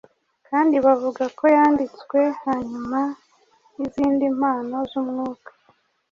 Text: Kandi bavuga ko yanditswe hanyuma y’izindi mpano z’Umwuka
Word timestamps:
Kandi 0.49 0.75
bavuga 0.85 1.23
ko 1.37 1.43
yanditswe 1.55 2.19
hanyuma 2.43 2.99
y’izindi 3.77 4.25
mpano 4.37 4.77
z’Umwuka 4.89 5.49